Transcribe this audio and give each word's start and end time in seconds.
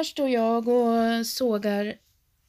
Här 0.00 0.04
står 0.04 0.28
jag 0.28 0.68
och 0.68 1.26
sågar 1.26 1.94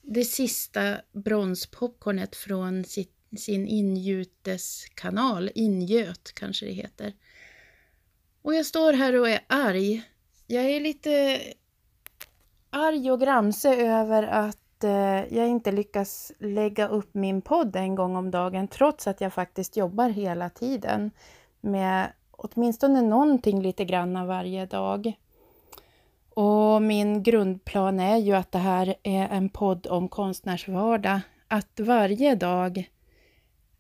det 0.02 0.24
sista 0.24 0.98
bronspopcornet 1.12 2.36
från 2.36 2.84
sitt, 2.84 3.16
sin 3.38 3.68
ingjuteskanal, 3.68 5.50
ingöt 5.56 6.32
kanske 6.34 6.66
det 6.66 6.72
heter. 6.72 7.14
Och 8.42 8.54
jag 8.56 8.66
står 8.66 8.94
här 8.94 9.20
och 9.20 9.30
är 9.30 9.40
arg. 9.48 10.04
Jag 10.48 10.64
är 10.66 10.80
lite 10.80 11.42
arg 12.70 13.12
och 13.12 13.20
gramse 13.20 13.76
över 13.76 14.24
att 14.24 14.84
eh, 14.84 15.36
jag 15.38 15.48
inte 15.48 15.72
lyckas 15.72 16.32
lägga 16.40 16.88
upp 16.88 17.14
min 17.14 17.42
podd 17.42 17.76
en 17.76 17.96
gång 17.96 18.16
om 18.16 18.32
dagen 18.32 18.68
trots 18.68 19.08
att 19.08 19.22
jag 19.22 19.34
faktiskt 19.34 19.78
jobbar 19.78 20.10
hela 20.10 20.50
tiden 20.50 21.12
med 21.62 22.12
åtminstone 22.32 23.02
någonting 23.02 23.62
lite 23.62 23.86
grann 23.86 24.28
varje 24.28 24.66
dag. 24.66 25.18
Och 26.34 26.82
min 26.82 27.24
grundplan 27.24 28.00
är 28.00 28.18
ju 28.18 28.34
att 28.34 28.52
det 28.52 28.60
här 28.60 28.96
är 29.04 29.28
en 29.28 29.50
podd 29.50 29.88
om 29.88 30.08
konstnärsvardag. 30.08 31.20
Att 31.48 31.80
varje 31.80 32.36
dag 32.36 32.90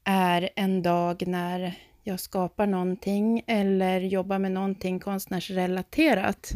är 0.03 0.49
en 0.55 0.81
dag 0.81 1.27
när 1.27 1.73
jag 2.03 2.19
skapar 2.19 2.67
någonting 2.67 3.43
eller 3.47 4.01
jobbar 4.01 4.39
med 4.39 4.51
någonting 4.51 4.99
konstnärsrelaterat. 4.99 6.51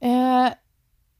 Eh, 0.00 0.48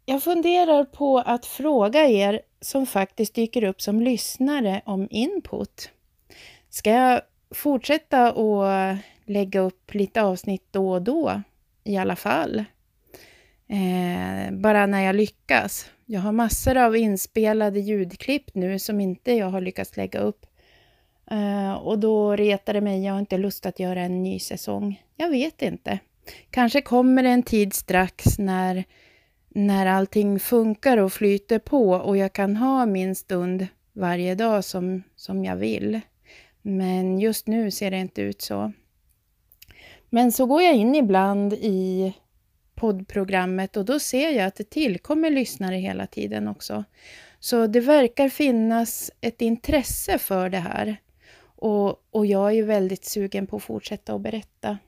jag 0.07 0.23
funderar 0.23 0.85
på 0.85 1.19
att 1.19 1.47
fråga 1.47 2.09
er 2.09 2.41
som 2.61 2.87
faktiskt 2.87 3.35
dyker 3.35 3.65
upp 3.65 3.83
som 3.83 4.01
lyssnare 4.01 4.83
om 4.85 5.09
input. 5.11 5.91
Ska 6.71 6.91
jag 6.91 7.21
fortsätta 7.55 8.33
att 8.33 8.97
lägga 9.25 9.61
upp 9.61 9.95
lite 9.95 10.23
avsnitt 10.23 10.67
då 10.71 10.93
och 10.93 11.03
då 11.03 11.43
i 11.85 11.97
alla 11.97 12.17
fall? 12.17 12.65
Eh, 13.75 14.53
bara 14.53 14.87
när 14.87 15.01
jag 15.01 15.17
lyckas. 15.17 15.87
Jag 16.07 16.21
har 16.21 16.33
massor 16.33 16.77
av 16.77 16.97
inspelade 16.97 17.81
ljudklipp 17.81 18.55
nu 18.55 18.79
som 18.79 19.01
inte 19.01 19.33
jag 19.33 19.51
har 19.51 19.61
lyckats 19.61 19.97
lägga 19.97 20.19
upp. 20.21 20.47
Eh, 21.31 21.73
och 21.73 21.99
då 21.99 22.37
retar 22.37 22.73
det 22.75 22.81
mig, 22.81 23.05
jag 23.05 23.13
har 23.13 23.21
inte 23.21 23.39
lust 23.39 23.67
att 23.67 23.81
göra 23.81 24.01
en 24.01 24.23
ny 24.23 24.39
säsong. 24.39 25.03
Jag 25.17 25.31
vet 25.31 25.63
inte. 25.63 25.99
Kanske 26.51 26.81
kommer 26.81 27.23
det 27.23 27.29
en 27.29 27.43
tid 27.43 27.75
strax 27.75 28.39
när, 28.39 28.85
när 29.49 29.87
allting 29.87 30.41
funkar 30.41 30.97
och 30.97 31.13
flyter 31.13 31.59
på 31.59 31.91
och 31.91 32.17
jag 32.17 32.33
kan 32.33 32.57
ha 32.57 32.87
min 32.87 33.15
stund 33.15 33.67
varje 33.93 34.35
dag 34.35 34.65
som, 34.65 35.03
som 35.17 35.45
jag 35.45 35.57
vill. 35.57 36.01
Men 36.63 37.19
just 37.19 37.47
nu 37.47 37.71
ser 37.71 37.91
det 37.91 37.99
inte 37.99 38.23
ut 38.23 38.43
så. 38.43 38.73
Men 40.11 40.33
så 40.33 40.47
går 40.47 40.63
jag 40.63 40.75
in 40.75 40.95
ibland 40.95 41.53
i 41.53 42.15
poddprogrammet 42.75 43.77
och 43.77 43.85
då 43.85 44.01
ser 44.01 44.31
jag 44.31 44.47
att 44.47 44.57
det 44.57 44.71
tillkommer 44.71 45.31
lyssnare 45.31 45.77
hela 45.77 46.07
tiden 46.07 46.49
också. 46.49 46.85
Så 47.41 47.67
det 47.67 47.81
verkar 47.81 48.29
finnas 48.29 49.11
ett 49.21 49.41
intresse 49.43 50.19
för 50.19 50.49
det 50.49 50.59
här. 50.59 50.97
Och, 51.57 52.05
och 52.11 52.27
jag 52.27 52.47
är 52.47 52.55
ju 52.55 52.65
väldigt 52.65 53.05
sugen 53.05 53.47
på 53.47 53.57
att 53.57 53.63
fortsätta 53.63 54.15
att 54.15 54.21
berätta. 54.21 54.79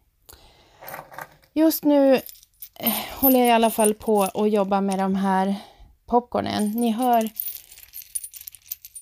Just 1.53 1.85
nu 1.85 2.15
eh, 2.75 2.93
håller 3.13 3.39
jag 3.39 3.49
i 3.49 3.53
alla 3.53 3.71
fall 3.71 3.95
på 3.95 4.23
att 4.23 4.53
jobba 4.53 4.81
med 4.81 4.99
de 4.99 5.15
här 5.15 5.55
popcornen. 6.07 6.71
Ni 6.71 6.91
hör 6.91 7.31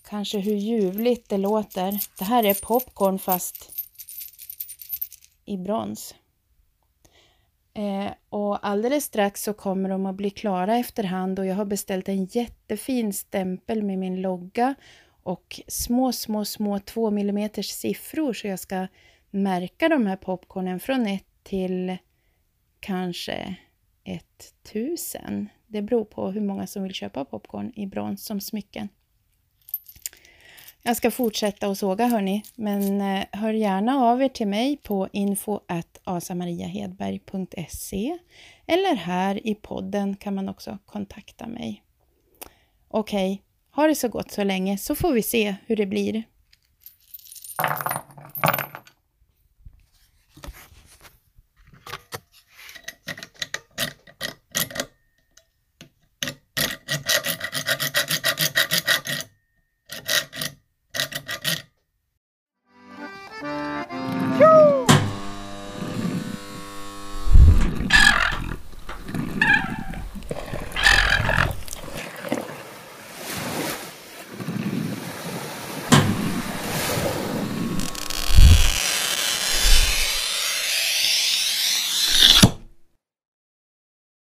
kanske 0.08 0.38
hur 0.38 0.54
ljuvligt 0.54 1.28
det 1.28 1.38
låter. 1.38 2.00
Det 2.18 2.24
här 2.24 2.44
är 2.44 2.54
popcorn 2.54 3.18
fast 3.18 3.70
i 5.44 5.56
brons. 5.56 6.14
Eh, 7.74 8.12
och 8.28 8.66
alldeles 8.66 9.04
strax 9.04 9.42
så 9.42 9.52
kommer 9.52 9.88
de 9.88 10.06
att 10.06 10.14
bli 10.14 10.30
klara 10.30 10.76
efterhand 10.76 11.38
och 11.38 11.46
jag 11.46 11.54
har 11.54 11.64
beställt 11.64 12.08
en 12.08 12.24
jättefin 12.24 13.12
stämpel 13.12 13.82
med 13.82 13.98
min 13.98 14.20
logga 14.20 14.74
och 15.22 15.60
små, 15.68 16.12
små, 16.12 16.44
små 16.44 16.78
2 16.78 17.08
mm 17.08 17.50
siffror 17.62 18.32
så 18.32 18.46
jag 18.46 18.58
ska 18.58 18.86
märka 19.30 19.88
de 19.88 20.06
här 20.06 20.16
popcornen 20.16 20.80
från 20.80 21.06
1 21.06 21.24
till 21.42 21.96
kanske 22.80 23.56
1000. 24.04 25.48
Det 25.66 25.82
beror 25.82 26.04
på 26.04 26.30
hur 26.30 26.40
många 26.40 26.66
som 26.66 26.82
vill 26.82 26.94
köpa 26.94 27.24
popcorn 27.24 27.72
i 27.76 27.86
brons 27.86 28.24
som 28.24 28.40
smycken. 28.40 28.88
Jag 30.86 30.96
ska 30.96 31.10
fortsätta 31.10 31.66
att 31.66 31.78
såga 31.78 32.06
hörni, 32.06 32.42
men 32.54 33.00
eh, 33.00 33.24
hör 33.32 33.52
gärna 33.52 33.96
av 33.96 34.22
er 34.22 34.28
till 34.28 34.48
mig 34.48 34.76
på 34.76 35.08
info 35.12 35.60
asamariahedberg.se 36.04 38.18
eller 38.66 38.94
här 38.94 39.46
i 39.46 39.54
podden 39.54 40.16
kan 40.16 40.34
man 40.34 40.48
också 40.48 40.78
kontakta 40.86 41.46
mig. 41.46 41.82
Okej, 42.88 43.32
okay, 43.32 43.38
ha 43.70 43.86
det 43.86 43.94
så 43.94 44.08
gott 44.08 44.30
så 44.30 44.44
länge 44.44 44.78
så 44.78 44.94
får 44.94 45.12
vi 45.12 45.22
se 45.22 45.54
hur 45.66 45.76
det 45.76 45.86
blir. 45.86 46.22